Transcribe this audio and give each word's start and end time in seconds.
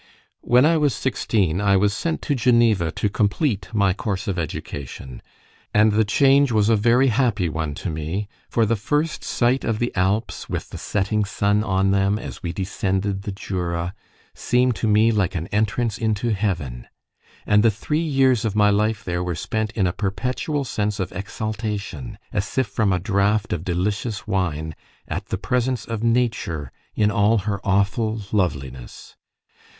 When 0.41 0.65
I 0.65 0.77
was 0.77 0.95
sixteen 0.95 1.61
I 1.61 1.77
was 1.77 1.93
sent 1.93 2.23
to 2.23 2.33
Geneva 2.33 2.91
to 2.93 3.07
complete 3.07 3.69
my 3.71 3.93
course 3.93 4.27
of 4.27 4.39
education; 4.39 5.21
and 5.75 5.91
the 5.91 6.03
change 6.03 6.51
was 6.51 6.69
a 6.69 6.75
very 6.75 7.09
happy 7.09 7.47
one 7.47 7.75
to 7.75 7.89
me, 7.91 8.27
for 8.49 8.65
the 8.65 8.75
first 8.75 9.23
sight 9.23 9.63
of 9.63 9.77
the 9.77 9.95
Alps, 9.95 10.49
with 10.49 10.71
the 10.71 10.79
setting 10.79 11.23
sun 11.23 11.63
on 11.63 11.91
them, 11.91 12.17
as 12.17 12.41
we 12.41 12.51
descended 12.51 13.21
the 13.21 13.31
Jura, 13.31 13.93
seemed 14.33 14.75
to 14.77 14.87
me 14.87 15.11
like 15.11 15.35
an 15.35 15.45
entrance 15.51 15.99
into 15.99 16.33
heaven; 16.33 16.87
and 17.45 17.61
the 17.61 17.69
three 17.69 17.99
years 17.99 18.43
of 18.43 18.55
my 18.55 18.71
life 18.71 19.03
there 19.05 19.23
were 19.23 19.35
spent 19.35 19.71
in 19.73 19.85
a 19.85 19.93
perpetual 19.93 20.63
sense 20.63 20.99
of 20.99 21.11
exaltation, 21.11 22.17
as 22.33 22.57
if 22.57 22.65
from 22.65 22.91
a 22.91 22.97
draught 22.97 23.53
of 23.53 23.63
delicious 23.63 24.25
wine, 24.25 24.73
at 25.07 25.27
the 25.27 25.37
presence 25.37 25.85
of 25.85 26.01
Nature 26.03 26.71
in 26.95 27.11
all 27.11 27.37
her 27.45 27.61
awful 27.63 28.19
loveliness. 28.31 29.15